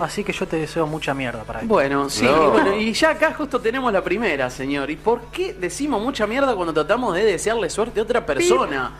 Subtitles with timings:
[0.00, 1.66] así que yo te deseo mucha mierda para él.
[1.66, 2.46] Bueno, sí, No.
[2.46, 4.88] y bueno, y ya acá justo tenemos la primera, señor.
[4.88, 8.92] ¿Y por qué decimos mucha mierda cuando tratamos de desearle suerte a otra persona?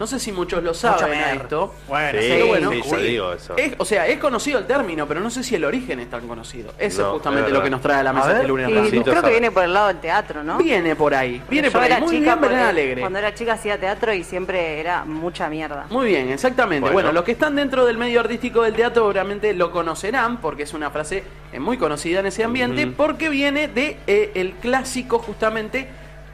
[0.00, 1.74] No sé si muchos lo saben a esto.
[1.86, 3.56] Bueno, Sí, Pero bueno, sí, yo digo eso.
[3.58, 6.26] Es- o sea, es conocido el término, pero no sé si el origen es tan
[6.26, 6.72] conocido.
[6.78, 8.48] Eso No, es justamente es lo que nos trae a la A mesa ver, este
[8.48, 8.68] lunes.
[8.70, 9.20] Y creo sabe.
[9.26, 10.56] que viene por el lado del teatro, ¿no?
[10.56, 11.90] Viene por ahí, viene Yo por ahí.
[11.90, 13.00] era Muy chica bien, Alegre.
[13.02, 15.84] Cuando era chica hacía teatro y siempre era mucha mierda.
[15.90, 16.80] Muy bien, exactamente.
[16.80, 16.94] Bueno.
[17.02, 17.12] Bueno.
[17.12, 20.90] los que están dentro del medio artístico del teatro obviamente lo conocerán porque es una
[20.90, 25.88] frase eh, muy conocida en ese ambiente porque viene de eh, el clásico justamente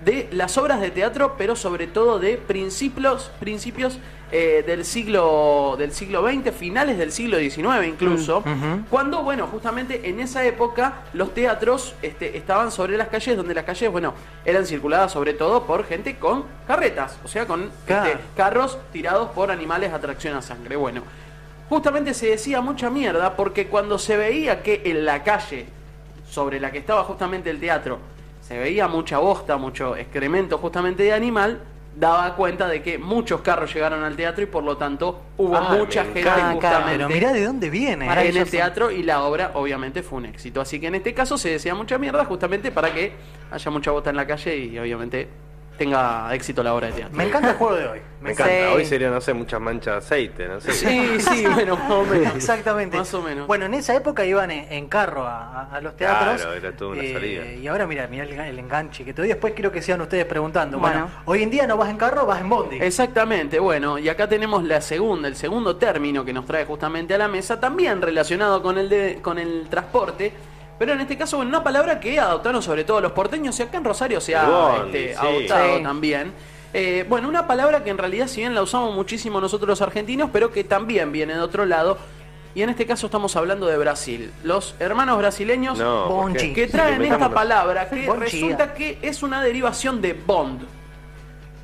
[0.04, 3.98] de las obras de teatro, pero sobre todo de principios principios
[4.30, 8.84] eh, del siglo del siglo XX, finales del siglo XIX incluso, Ujú.
[8.90, 13.64] cuando bueno, justamente en esa época los teatros este, estaban sobre las calles donde las
[13.64, 14.12] calles, bueno,
[14.44, 18.10] eran circuladas sobre todo por gente con carretas, o sea, con Claro.
[18.10, 20.76] este, carros tirados por animales a tracción a sangre.
[20.76, 21.02] Bueno,
[21.68, 25.66] justamente se decía mucha mierda porque cuando se veía que en la calle
[26.28, 27.98] sobre la que estaba justamente el teatro
[28.40, 31.60] se veía mucha bosta, mucho excremento justamente de animal,
[31.96, 35.74] daba cuenta de que muchos carros llegaron al teatro y por lo tanto hubo Ah,
[35.76, 36.52] mucha gente encanta.
[36.52, 38.06] justamente Pero mirá de dónde viene.
[38.06, 38.28] en ¿eh?
[38.28, 40.60] el teatro y la obra obviamente fue un éxito.
[40.60, 43.12] Así que en este caso se decía mucha mierda justamente para que
[43.50, 45.28] haya mucha bota en la calle y obviamente
[45.78, 47.16] tenga éxito la obra de teatro.
[47.16, 48.00] Me encanta el juego de hoy.
[48.20, 48.52] Me encanta.
[48.52, 48.74] Sí.
[48.74, 50.72] Hoy sería, no sé, muchas manchas de aceite, no sé.
[50.72, 52.34] Sí, sí, bueno, más o menos.
[52.34, 52.96] Exactamente.
[52.98, 53.46] Más o menos.
[53.46, 56.42] Bueno, en esa época iban en, en carro a, los teatros.
[56.42, 57.46] Claro, era toda una salida.
[57.52, 60.78] Y ahora mira, mira el, el enganche, que todavía después quiero que sean ustedes preguntando.
[60.78, 61.22] Bueno, Bueno.
[61.26, 62.78] hoy en día no vas en carro, vas en bondi.
[62.80, 67.18] Exactamente, bueno, y acá tenemos la segunda, el segundo término que nos trae justamente a
[67.18, 70.32] la mesa, también relacionado con el de, con el transporte,
[70.78, 73.78] pero en este caso bueno, una palabra que adoptaron sobre todo los porteños y acá
[73.78, 75.18] en Rosario se ha este, sí.
[75.18, 75.82] adoptado Sí.
[75.82, 76.32] también.
[76.74, 80.28] Eh, bueno, una palabra que en realidad si bien la usamos muchísimo nosotros los argentinos,
[80.32, 81.96] pero que también viene de otro lado.
[82.54, 84.32] Y en este caso estamos hablando de Brasil.
[84.42, 86.48] Los hermanos brasileños No, ¿por Bonchi.
[86.48, 86.66] qué?
[86.66, 88.24] que traen esta palabra que Bonchía.
[88.24, 90.62] resulta que es una derivación de Bond.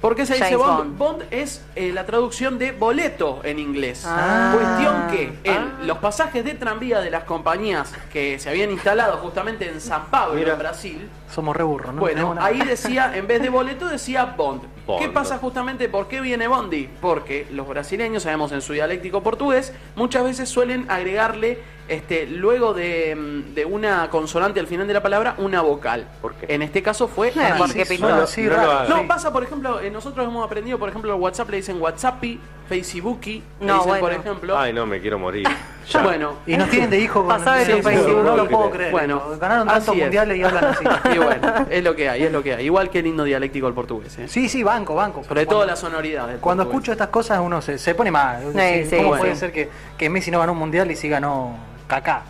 [0.04, 0.98] ¿Por qué se dice James Bond?
[0.98, 0.98] Bond.
[0.98, 4.04] Bond es eh, la traducción de boleto en inglés.
[4.06, 4.52] Ah.
[4.54, 5.78] Cuestión que en Ah.
[5.82, 10.34] los pasajes de tranvía de las compañías que se habían instalado justamente en San Pablo,
[10.34, 10.52] Mira.
[10.52, 12.00] en Brasil, Somos re burros, ¿no?
[12.02, 14.64] bueno, ahí decía, en vez de boleto decía Bond.
[14.86, 15.00] Bond.
[15.02, 15.88] ¿Qué pasa justamente?
[15.88, 16.86] ¿Por qué viene Bondi?
[17.00, 23.44] Porque los brasileños, sabemos en su dialéctico portugués, muchas veces suelen agregarle, este, luego de,
[23.54, 26.08] de una consonante al final de la palabra, una vocal.
[26.22, 26.52] ¿Por qué?
[26.54, 28.08] En este caso fue porque sí, pintó.
[28.08, 29.02] No, no.
[29.02, 33.42] No, pasa, por ejemplo, eh, nosotros hemos aprendido, por ejemplo, WhatsApp le dicen WhatsAppi, Facebooki,
[33.60, 34.58] No, dicen, por ejemplo.
[34.58, 35.46] Ay, no, me quiero morir.
[36.02, 38.22] Bueno, Y nos tienen de hijo con Pasá de sí, tu sí, Facebook.
[38.24, 38.90] No lo puedo creer.
[38.90, 40.00] Bueno, ganaron tantos es.
[40.02, 40.84] mundiales y hablan así.
[41.14, 42.64] y bueno, es lo que hay, es lo que hay.
[42.64, 44.26] Igual que lindo dialéctico el portugués, ¿eh?
[44.26, 45.22] Sí, sí, banco, banco.
[45.24, 46.26] Sobre Cuando- todo la sonoridad.
[46.28, 46.78] del Cuando portugués.
[46.84, 48.42] escucho estas cosas uno se, se pone mal.
[48.44, 49.20] Es Sí, decir, sí, ¿Cómo sí.
[49.20, 51.54] puede ser que, que Messi no ganó un mundial y sí ganó
[51.86, 52.22] Kaká?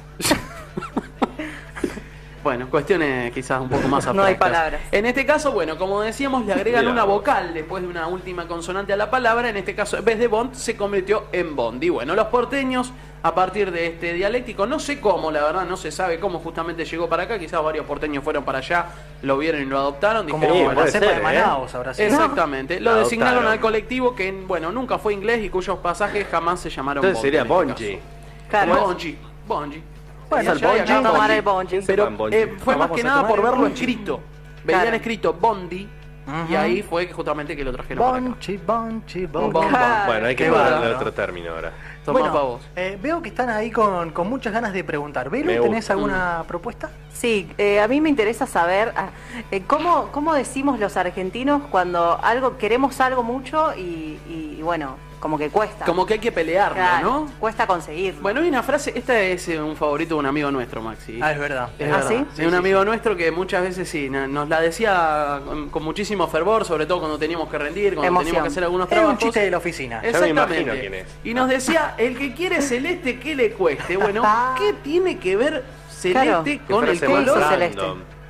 [2.45, 4.39] Bueno, cuestiones quizás un poco más No hay abstractas.
[4.39, 4.81] palabras.
[4.93, 8.93] En este caso, bueno, como decíamos, le agregan una vocal después de una última consonante
[8.93, 9.49] a la palabra.
[9.49, 11.83] En este caso, en vez de Bond, se convirtió en Bond.
[11.83, 15.79] Y bueno, los porteños, a partir de este dialéctico, no sé cómo, la verdad, no
[15.79, 17.39] se sabe cómo justamente llegó para acá.
[17.39, 18.89] Quizás varios porteños fueron para allá,
[19.23, 20.29] lo vieron y lo adoptaron.
[20.29, 21.23] Como Dijeron, la cepa de ¿eh?
[21.23, 21.75] Manaus.
[21.99, 22.79] Exactamente.
[22.79, 27.03] Lo designaron al colectivo que, bueno, nunca fue inglés y cuyos pasajes jamás se llamaron
[27.03, 28.03] Entonces Bond sería en este.
[28.51, 28.81] Claro.
[28.83, 29.17] Bonji.
[29.49, 29.83] Bonji.
[30.31, 31.03] Bueno, el acá Bonji.
[31.03, 31.81] Tomar el bonji.
[31.87, 34.21] Pero eh, fue más que nada por verlo escrito.
[34.65, 34.97] Veían Claro.
[34.97, 35.89] escrito Bondi
[36.49, 38.03] y ahí fue que justamente que lo trajeron.
[38.11, 39.75] Bonchi, bonchi, Bon, bonchi.
[40.07, 40.97] Bueno, hay que bárbaro.
[40.97, 41.73] otro término ahora.
[42.07, 45.31] Bueno, eh, veo que están ahí con, con muchas ganas de preguntar.
[45.31, 45.63] ¿Velo?
[45.63, 46.91] ¿Tenés alguna propuesta?
[47.13, 49.09] Sí, eh, a mí me interesa saber ah,
[49.51, 55.39] eh, cómo, cómo decimos los argentinos cuando algo queremos algo mucho y, y, bueno, como
[55.39, 55.87] que cuesta.
[55.87, 57.31] Como que hay que pelearlo, Claro, ¿no?
[57.41, 58.21] Cuesta conseguirlo.
[58.21, 61.19] Bueno, hay una frase, esta es eh, un favorito de un amigo nuestro, Maxi.
[61.23, 61.71] Ah, es verdad.
[61.79, 62.09] es ¿Ah, verdad.
[62.35, 62.43] sí?
[62.43, 66.67] Es un amigo nuestro que muchas veces sí, nos la decía con, con muchísimo fervor,
[66.67, 68.27] sobre todo cuando teníamos que rendir, cuando Emoción.
[68.27, 69.19] teníamos que hacer algunos Es un trabajos.
[69.25, 70.03] chiste de la oficina.
[70.03, 70.81] Ya me imagino Exactamente.
[70.81, 71.07] quién es.
[71.25, 73.97] Y nos decía, el que quiere celeste, que le cueste.
[73.97, 74.23] Bueno,
[74.59, 75.65] ¿qué tiene que ver
[76.03, 76.45] Claro.
[76.45, 77.43] celeste Qué con el color?
[77.49, 77.83] Celeste?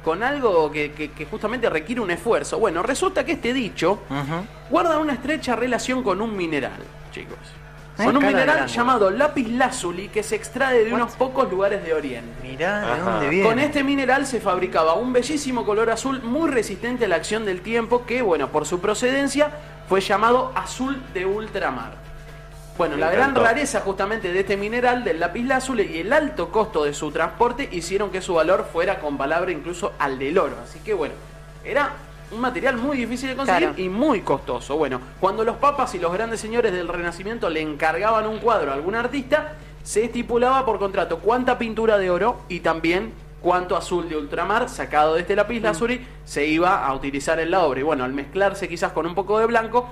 [0.05, 2.59] Con algo que, que- que justamente requiere un esfuerzo.
[2.59, 4.01] Bueno, resulta que este dicho
[4.71, 6.79] guarda una estrecha relación con un mineral,
[7.13, 7.39] chicos.
[7.99, 8.73] Eh, Con un cara mineral grande.
[8.73, 12.29] llamado lápiz lazuli que se extrae de unos pocos lugares de Oriente.
[12.43, 13.49] Mirá de dónde viene.
[13.49, 17.61] Con este mineral se fabricaba un bellísimo color azul muy resistente a la acción del
[17.61, 19.53] tiempo que, bueno, por su procedencia
[19.89, 21.93] fue llamado azul de ultramar.
[22.77, 26.85] Bueno, Me la gran rareza justamente de este mineral, del lapislázuli, y el alto costo
[26.85, 30.57] de su transporte hicieron que su valor fuera comparable incluso al del oro.
[30.63, 31.15] Así que bueno,
[31.65, 31.93] era
[32.33, 33.81] un material muy difícil de conseguir Claro.
[33.81, 34.77] y muy costoso.
[34.77, 38.75] Bueno, cuando los papas y los grandes señores del Renacimiento le encargaban un cuadro a
[38.75, 39.53] algún artista,
[39.85, 45.15] se estipulaba por contrato cuánta pintura de oro y también cuánto azul de ultramar sacado
[45.15, 47.79] de este lápiz lazuli se iba a utilizar en la obra.
[47.79, 49.87] Y bueno, al mezclarse quizás con un poco de blanco,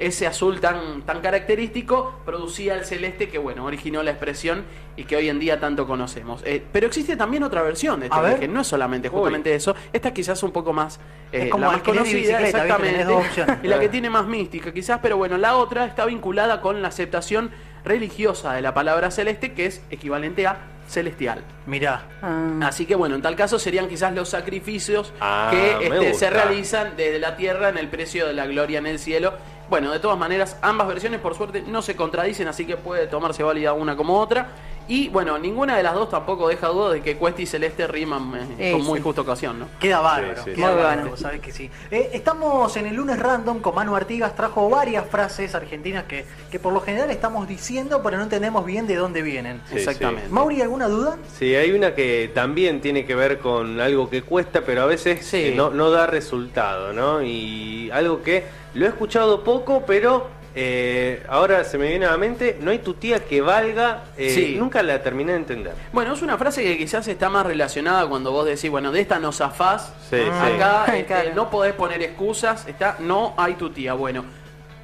[0.00, 4.64] ese azul tan, tan característico producía el celeste que, bueno, originó la expresión
[4.96, 6.42] y que hoy en día tanto conocemos.
[6.44, 8.32] Eh, pero existe también otra versión de este A ver.
[8.32, 9.74] origen, no es solamente justamente eso.
[9.92, 10.98] Esta quizás un poco más,
[11.32, 13.58] eh, Es como la más conocida, exactamente, Tenés dos opciones.
[13.62, 16.88] y la que tiene más mística quizás, pero bueno, la otra está vinculada con la
[16.88, 17.50] aceptación
[17.84, 20.58] religiosa de la palabra celeste, que es equivalente a
[20.90, 21.44] celestial.
[21.66, 22.02] Mirá.
[22.20, 22.58] Ah.
[22.62, 26.94] Así que bueno, en tal caso serían quizás los sacrificios Ah, que este, se realizan
[26.96, 29.34] desde la tierra en el precio de la gloria en el cielo.
[29.70, 33.42] Bueno, de todas maneras, ambas versiones por suerte no se contradicen, así que puede tomarse
[33.44, 34.48] válida una como otra.
[34.88, 38.34] Y bueno, ninguna de las dos tampoco deja duda de que Cuesta y Celeste riman
[38.34, 39.04] eh, Eh, con muy sí.
[39.04, 39.68] justa ocasión, ¿no?
[39.78, 40.42] Queda bárbaro.
[40.42, 41.70] Sí, sí, queda bárbaro, sabés que sí.
[41.92, 46.58] Eh, estamos en el lunes random con Manu Artigas, trajo varias frases argentinas que, que
[46.58, 49.60] por lo general estamos diciendo, pero no entendemos bien de dónde vienen.
[49.68, 50.28] Sí, Exactamente.
[50.30, 51.16] Mauri, ¿alguna duda?
[51.38, 55.24] Sí, hay una que también tiene que ver con algo que cuesta, pero a veces
[55.24, 55.36] Sí.
[55.36, 57.22] eh, no, no da resultado, ¿no?
[57.22, 62.16] Y algo que lo he escuchado poco, pero eh, ahora se me viene a la
[62.16, 64.56] mente, no hay tu tía que valga, eh, Sí.
[64.58, 65.72] nunca la terminé de entender.
[65.92, 69.18] Bueno, es una frase que quizás está más relacionada cuando vos decís, bueno, de esta
[69.20, 70.92] no zafás, Sí, acá sí.
[70.92, 71.30] este, Claro.
[71.36, 73.94] no podés poner excusas, está no hay tu tía.
[73.94, 74.24] Bueno,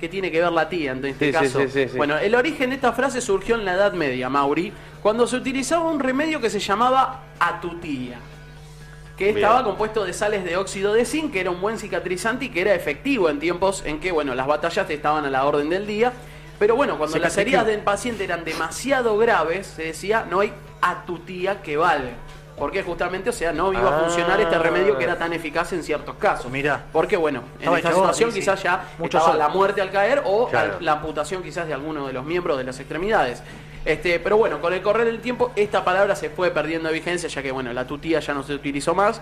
[0.01, 1.59] ¿qué tiene que ver la tía en este caso?
[1.61, 1.97] sí, sí, sí.
[1.97, 4.73] Bueno, el origen de esta frase surgió en la Edad Media, Mauri,
[5.03, 8.19] cuando se utilizaba un remedio que se llamaba atutía.
[9.17, 9.39] Que Bien.
[9.39, 12.61] estaba compuesto de sales de óxido de zinc, que era un buen cicatrizante y que
[12.61, 16.13] era efectivo en tiempos en que, bueno, las batallas estaban a la orden del día.
[16.59, 20.53] Pero bueno, cuando las heridas del paciente eran demasiado graves, se decía, no hay
[20.83, 22.11] atutía que valga.
[22.59, 24.01] Porque justamente, o sea, no iba a Ah.
[24.05, 26.51] funcionar este remedio que era tan eficaz en ciertos casos.
[26.51, 26.85] Mirá.
[26.93, 29.39] Porque bueno, en esta situación sí, quizás ya Mucho estaba sol.
[29.39, 30.77] la muerte al caer o Claro.
[30.81, 33.43] la amputación quizás de alguno de los miembros de las extremidades.
[33.87, 37.29] Este, pero bueno, con el correr del tiempo esta palabra se fue perdiendo de vigencia
[37.29, 39.21] ya que bueno, la tutía ya no se utilizó más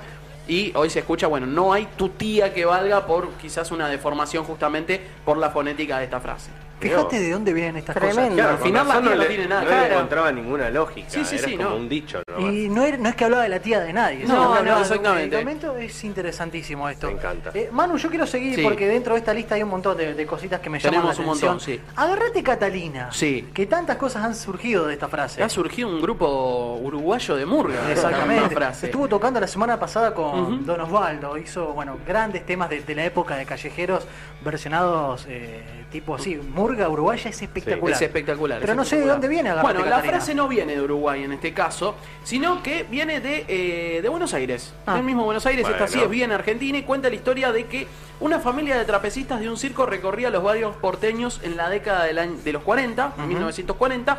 [0.48, 5.02] y hoy se escucha, bueno, no hay tutía que valga por quizás una deformación justamente
[5.24, 6.50] por la fonética de esta frase.
[6.80, 8.20] Fíjate de dónde vienen estas Tremendo.
[8.22, 8.34] cosas.
[8.34, 11.08] Claro, al final la tía no no le, tiene nada, no le encontraba ninguna lógica,
[11.10, 11.76] Sí, sí, era sí, como ¿no?
[11.76, 12.52] un dicho nomás.
[12.52, 14.24] Y no, era- no es que hablaba de la tía de nadie.
[14.26, 15.36] No, no, un exactamente.
[15.36, 15.76] medicamento.
[15.76, 17.06] Es interesantísimo esto.
[17.06, 17.50] Me encanta.
[17.54, 18.62] Eh, Manu, yo quiero seguir Sí.
[18.62, 21.16] porque dentro de esta lista hay un montón de, de cositas que me llaman Tenemos
[21.18, 21.50] la un atención.
[21.52, 21.80] montón, sí.
[21.96, 23.08] Agarrate Catalina.
[23.12, 23.48] Sí.
[23.54, 25.42] Que tantas cosas han surgido de esta frase.
[25.42, 27.80] Ha surgido un grupo uruguayo de murga.
[27.80, 28.54] Una Exactamente.
[28.54, 28.86] frase.
[28.86, 30.56] Estuvo tocando la semana pasada con Ujú.
[30.64, 31.38] Don Osvaldo.
[31.38, 34.06] Hizo, bueno, grandes temas de, de la época de callejeros
[34.44, 35.62] versionados eh,
[35.94, 36.34] tipo así.
[36.34, 37.94] Murga uruguaya es espectacular.
[37.94, 38.58] Es espectacular.
[38.58, 41.22] Pero es no sé de dónde viene Agarrate Bueno, la frase no viene de Uruguay
[41.22, 41.94] en este caso,
[42.24, 44.74] sino que viene de, eh, de Buenos Aires.
[44.86, 44.96] Ah.
[44.96, 46.04] Del mismo Buenos Aires, esta sí Bueno.
[46.06, 47.86] es bien argentina y cuenta la historia de que
[48.18, 52.18] una familia de trapecistas de un circo recorría los barrios porteños en la década del
[52.18, 54.18] año- de los 40, en 1940,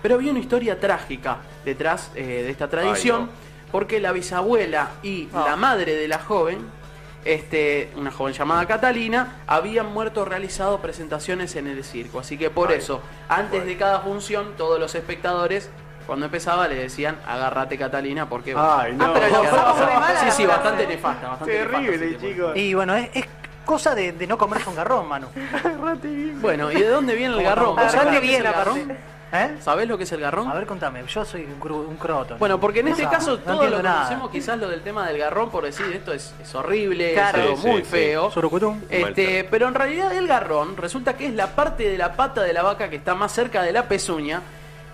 [0.00, 3.26] pero había una historia trágica detrás eh, de esta tradición, Ay,
[3.66, 3.70] no.
[3.72, 5.44] porque la bisabuela y Ah.
[5.48, 6.60] la madre de la joven
[7.24, 12.20] este, una joven llamada Catalina, habían muerto realizado presentaciones en el circo.
[12.20, 13.66] Así que por Ay, eso, antes bueno.
[13.66, 15.70] de cada función, todos los espectadores,
[16.06, 18.54] cuando empezaba, le decían, agárrate Catalina, porque...
[18.56, 19.06] Ay, no.
[19.06, 20.16] Ah, pero mal.
[20.18, 21.28] Sí, sí, la bastante nefasta.
[21.28, 22.56] Bastante Terrible, nefasta, sí, te chicos.
[22.56, 23.24] Y bueno, es, es
[23.64, 25.28] cosa de, de no comerse un garrón, Manu.
[26.40, 27.76] Bueno, ¿y de dónde viene el ¿Cómo garrón?
[27.76, 27.82] no?
[27.82, 28.98] ¿Vos sabés Agarrate lo que es bien el garrón?
[29.32, 29.56] ¿Eh?
[29.60, 30.48] ¿Sabés lo que es el garrón?
[30.48, 31.04] A ver, contame.
[31.06, 32.36] Yo soy un, cru- un croto.
[32.38, 33.98] Bueno, porque en No este sabe, caso no todos lo nada.
[34.02, 37.38] conocemos quizás lo del tema del garrón por decir esto es, es horrible, Claro.
[37.38, 37.90] es algo Sí, muy sí, sí.
[37.90, 38.30] feo.
[38.32, 38.80] Surucutum.
[38.90, 42.52] Este, pero en realidad el garrón resulta que es la parte de la pata de
[42.52, 44.42] la vaca que está más cerca de la pezuña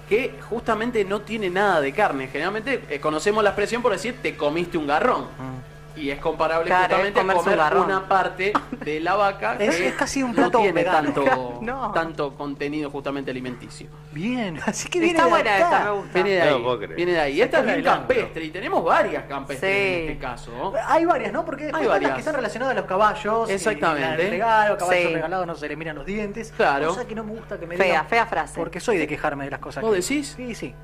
[0.09, 2.29] que justamente no tiene nada de carne.
[2.29, 5.23] Generalmente eh, conocemos la expresión por decir te comiste un garrón.
[5.23, 5.76] Mm.
[5.97, 8.53] Y es comparable Claro, justamente es a comer una parte
[8.85, 11.13] de la vaca Es- que es casi un no plato tiene vegano.
[11.13, 11.91] tanto, No.
[11.93, 13.89] tanto contenido justamente alimenticio.
[14.13, 15.65] Bien, así que viene Está de buena acá.
[15.65, 16.13] esta, me gusta.
[16.15, 16.77] Viene de No ahí.
[16.79, 16.95] creer.
[16.97, 17.41] viene de ahí.
[17.41, 19.95] Esta es bien campestre y tenemos varias campestres Sí.
[19.95, 20.75] en este caso.
[20.87, 21.45] Hay varias, ¿no?
[21.45, 22.13] Porque Hay varias.
[22.13, 23.49] que están relacionadas a los caballos.
[23.51, 24.25] Exactamente.
[24.25, 25.15] El regalo, caballo Sí.
[25.15, 26.53] regalado, no se le miran los dientes.
[26.57, 26.89] Claro.
[26.89, 28.07] Cosa que no me gusta que me Fea, digan.
[28.07, 28.55] fea frase.
[28.59, 29.83] Porque soy de quejarme de las cosas.
[29.83, 30.35] ¿Vos que- decís?
[30.37, 30.75] Sí, sí.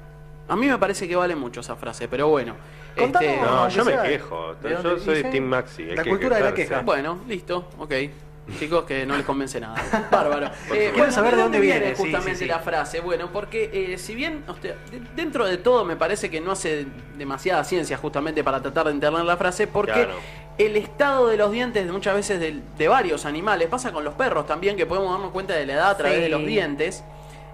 [0.53, 2.55] A mí me parece que vale mucho esa frase, pero bueno.
[2.97, 4.55] Contanos, Este, No, yo me quejo.
[4.63, 5.31] ¿de Yo soy dice?
[5.31, 5.85] Team Maxi.
[5.87, 6.81] La que cultura de la queja.
[6.83, 7.95] Bueno, listo, ok.
[8.59, 9.81] Chicos, que no les convence nada.
[10.11, 10.51] Bárbaro.
[10.75, 12.47] Eh, Quiero saber de dónde viene, sí, justamente sí, sí.
[12.47, 13.01] la frase.
[13.01, 16.85] Bueno, porque eh, si bien usted- de- dentro de todo me parece que no hace
[17.17, 20.17] demasiada ciencia justamente para tratar de entender la frase, porque Claro.
[20.59, 24.15] el estado de los dientes de muchas veces de, de varios animales, pasa con los
[24.15, 26.23] perros también, que podemos darnos cuenta de la edad a través Sí.
[26.25, 27.05] de los dientes.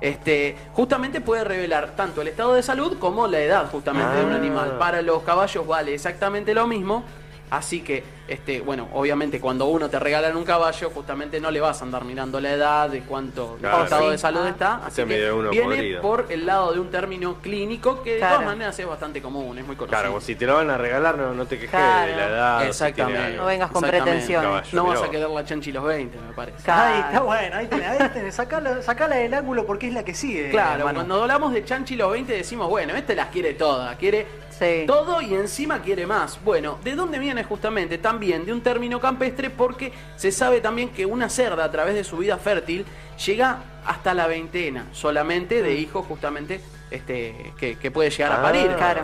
[0.00, 4.32] Este, justamente puede revelar tanto el estado de salud como la edad justamente de un
[4.32, 4.36] Ah.
[4.36, 4.76] animal.
[4.78, 7.04] Para los caballos vale exactamente lo mismo.
[7.50, 11.80] Así que este, bueno, obviamente cuando uno te regalan un caballo, justamente no le vas
[11.80, 13.84] a andar mirando la edad, de cuánto Claro.
[13.84, 14.10] estado Sí.
[14.10, 14.48] de salud Ah.
[14.50, 14.74] está.
[14.84, 16.02] Así que uno viene podrido.
[16.02, 18.34] por el lado de un término clínico que de Claro.
[18.36, 19.86] todas maneras es bastante común, es muy conocido.
[19.98, 22.10] Claro, como si te lo van a regalar, no, no te quejes Claro.
[22.10, 22.60] de la edad.
[22.62, 23.36] si Exactamente.
[23.38, 24.46] No vengas con pretensiones.
[24.50, 26.62] Caballo, No vas a querer la chanchi los 20, me parece.
[26.62, 26.94] Claro.
[26.94, 28.34] Ahí está bueno, ahí tenés, ahí tenés.
[28.34, 30.50] Sacala, sacala del ángulo porque es la que sigue.
[30.50, 30.96] Claro, Manu.
[30.98, 34.26] cuando hablamos de Chanchi los 20 decimos, bueno, este las quiere todas, quiere
[34.58, 34.84] Sí.
[34.86, 36.38] todo y encima quiere más.
[36.44, 37.98] Bueno, ¿de dónde viene justamente?
[37.98, 42.02] También de un término campestre porque se sabe también que una cerda a través de
[42.04, 42.84] su vida fértil
[43.24, 46.60] llega hasta la veintena solamente de hijos justamente
[46.90, 48.42] este, que, que puede llegar a Ah.
[48.42, 48.74] parir.
[48.76, 49.02] Claro.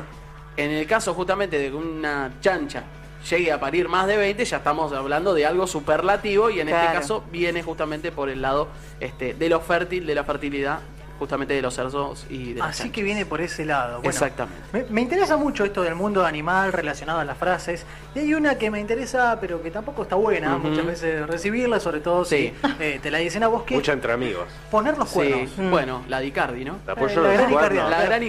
[0.56, 2.82] En el caso justamente de que una chancha
[3.28, 6.92] llegue a parir más de 20, ya estamos hablando de algo superlativo y en este
[6.92, 8.68] caso viene justamente por el lado
[9.00, 10.80] este, de lo fértil, de la fertilidad,
[11.18, 13.96] justamente de los cerdos y de Así que viene por ese lado.
[13.98, 14.62] Bueno, Exactamente.
[14.72, 17.84] Me, me interesa mucho esto del mundo animal relacionado a las frases.
[18.14, 22.00] Y hay una que me interesa, pero que tampoco está buena muchas veces recibirla, sobre
[22.00, 22.52] todo Sí.
[22.62, 24.44] si eh, te la dicen a vos que Mucha entre amigos.
[24.70, 25.50] poner los Sí, cuernos.
[25.58, 25.70] Mm.
[25.70, 26.78] bueno, la Dicardi, ¿no?
[26.86, 27.52] La apoyo Eh, de la gran.
[27.52, 27.90] Icardiada.
[27.90, 28.22] La gran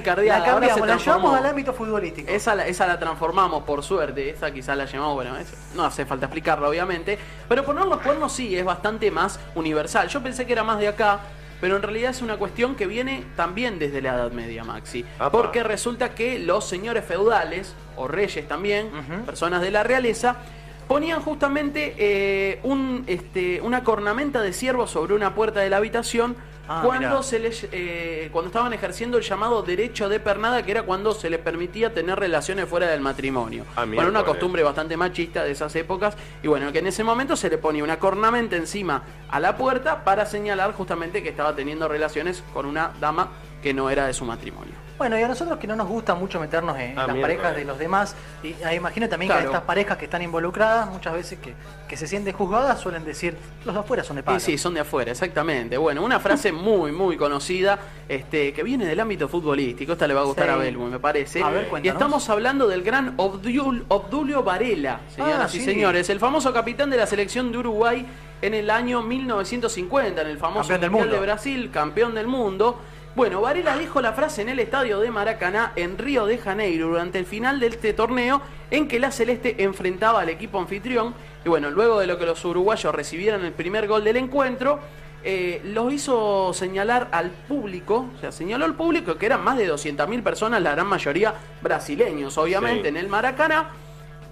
[0.46, 2.32] La ahora se cambiamos, la llevamos al ámbito futbolístico.
[2.32, 4.30] Esa la, esa la transformamos, por suerte.
[4.30, 7.18] Esa quizás la llamamos, bueno, es- no hace falta explicarla, obviamente.
[7.48, 10.08] Pero poner los cuernos sí es bastante más universal.
[10.08, 11.20] Yo pensé que era más de acá,
[11.62, 15.06] pero en realidad es una cuestión que viene también desde la Edad Media, Maxi.
[15.20, 15.32] Apa.
[15.32, 18.90] Porque resulta que los señores feudales, o reyes también,
[19.26, 20.38] personas de la realeza,
[20.88, 26.36] ponían justamente eh, un, este, una cornamenta de ciervo sobre una puerta de la habitación
[26.68, 27.24] Ah, cuando mirá.
[27.24, 31.30] se les eh, cuando estaban ejerciendo el llamado derecho de pernada que era cuando se
[31.30, 33.65] les permitía tener relaciones fuera del matrimonio.
[33.75, 36.18] Ah, bueno una costumbre bastante machista de esas épocas.
[36.42, 40.04] Y bueno que en ese momento se le ponía una cornamenta encima a la puerta
[40.04, 43.30] para señalar justamente que estaba teniendo relaciones con una dama
[43.65, 46.39] que no era de su matrimonio Bueno, y a nosotros que no nos gusta mucho
[46.39, 49.50] meternos en, Ah, las parejas de los demás, y eh, imagino también que Claro.
[49.50, 51.55] estas parejas que están involucradas, muchas veces que,
[51.89, 54.39] que se sienten juzgadas, suelen decir, los de afuera son de palo.
[54.39, 55.77] Sí, sí, son de afuera, exactamente.
[55.77, 59.93] Bueno, una frase muy, muy conocida, este, que viene del ámbito futbolístico.
[59.93, 60.51] Esta le va a gustar Sí.
[60.53, 61.41] a Belmo, me parece.
[61.41, 62.00] A ver, y cuéntanos.
[62.00, 66.98] estamos hablando del gran Obdul- Obdulio Varela, señoras Ah, y señores, el famoso capitán de
[66.98, 68.05] la selección de Uruguay
[68.43, 71.19] en el año 1950, en el famoso Campeón del Mundial mundo.
[71.22, 72.79] de Brasil, campeón del mundo.
[73.15, 77.17] Bueno, Varela dijo la frase en el estadio de Maracaná, en Río de Janeiro, durante
[77.17, 78.41] el final de este torneo,
[78.72, 81.13] en que la Celeste enfrentaba al equipo anfitrión.
[81.45, 84.79] Y bueno, luego de lo que los uruguayos recibieran el primer gol del encuentro,
[85.24, 89.65] eh, los hizo señalar al público, o sea, señaló al público que eran más de
[89.72, 92.88] 200.000 personas, la gran mayoría brasileños, obviamente, Sí.
[92.89, 93.69] en el Maracaná.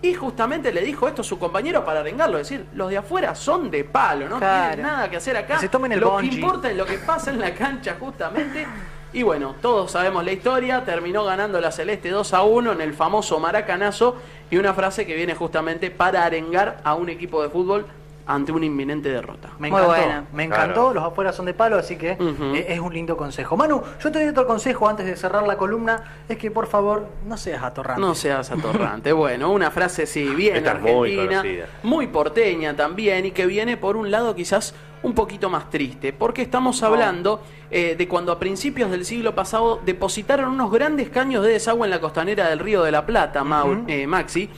[0.04, 3.72] Y justamente le dijo esto a su compañero para arengarlo, decir, los de afuera son
[3.72, 4.76] de palo, no Claro.
[4.76, 5.54] tienen nada que hacer acá.
[5.56, 6.30] Que se tomen el lo bungee.
[6.30, 8.68] que importa es lo que pasa en la cancha justamente.
[9.14, 12.94] Y bueno, todos sabemos la historia, terminó ganando la Celeste 2 a 1 en el
[12.94, 14.18] famoso Maracanazo
[14.52, 17.86] y una frase que viene justamente para arengar a un equipo de fútbol
[18.26, 19.50] ante una inminente derrota.
[19.60, 20.26] Me Muy encantó, buena.
[20.34, 20.94] me encantó, Claro.
[20.94, 23.58] los afuera son de palo, así que eh, es un lindo consejo.
[23.58, 27.08] Manu, yo te doy otro consejo antes de cerrar la columna, es que por favor
[27.26, 28.02] no seas atorrante.
[28.02, 29.12] No seas atorrante.
[29.14, 33.76] bueno, una frase sí, bien Esta es muy argentina, muy porteña también y que viene
[33.78, 38.40] por un lado quizás un poquito más triste, porque estamos hablando eh, de cuando a
[38.40, 42.84] principios del siglo pasado depositaron unos grandes caños de desagüe en la costanera del Río
[42.84, 44.50] de la Plata, Mau- eh, Maxi,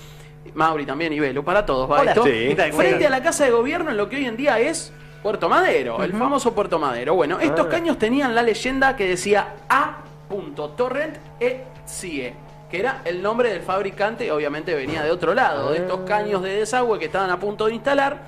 [0.54, 2.12] Mauri también y Velo, para todos va Hola.
[2.12, 4.92] esto, frente a la casa de gobierno en lo que hoy en día es
[5.24, 7.16] Puerto Madero, el famoso Puerto Madero.
[7.16, 9.98] Bueno, estos caños tenían la leyenda que decía A.
[10.78, 12.34] Torrent e CIE,
[12.70, 16.56] que era el nombre del fabricante, obviamente venía de otro lado, de estos caños de
[16.56, 18.20] desagüe que estaban a punto de instalar,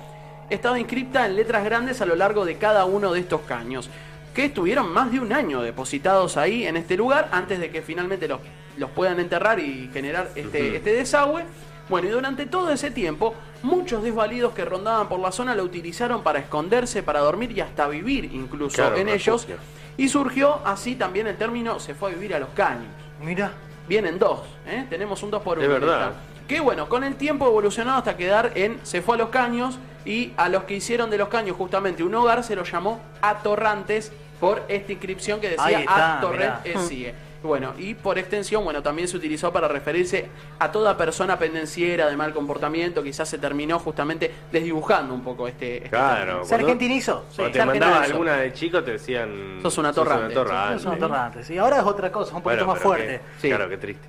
[0.50, 3.90] estaba inscripta en letras grandes a lo largo de cada uno de estos caños,
[4.34, 8.28] que estuvieron más de un año depositados ahí en este lugar antes de que finalmente
[8.28, 8.40] los,
[8.76, 11.44] los puedan enterrar y generar este, este desagüe.
[11.88, 16.22] Bueno, y durante todo ese tiempo, muchos desvalidos que rondaban por la zona lo utilizaron
[16.22, 19.46] para esconderse, para dormir y hasta vivir incluso Claro, en ellos.
[19.96, 22.86] Y surgió así también el término se fue a vivir a los caños.
[23.20, 23.52] Mira,
[23.88, 24.86] Vienen dos, ¿eh?
[24.90, 26.12] tenemos un 2 por 1 Es verdad.
[26.46, 30.32] Que bueno, con el tiempo evolucionó hasta quedar en se fue a los caños y
[30.36, 34.62] a los que hicieron de los caños justamente un hogar se los llamó Atorrantes por
[34.68, 37.14] esta inscripción que decía Atorrent mirá.
[37.42, 40.26] Bueno, y por extensión, bueno, también se utilizó para referirse
[40.58, 45.76] a toda persona pendenciera de mal comportamiento, quizás se terminó justamente desdibujando un poco este,
[45.76, 46.44] este Claro.
[46.44, 47.24] se argentinizó.
[47.30, 49.58] Sí, Cuando te mandaba alguna de chico te decían...
[49.62, 50.32] Sos un atorrante.
[50.34, 50.82] atorrante".
[50.82, 51.48] Son atorrantes.
[51.50, 53.06] Y ahora es otra cosa, un poquito Bueno, más fuerte.
[53.06, 53.48] qué- Sí.
[53.48, 54.08] Claro, qué triste.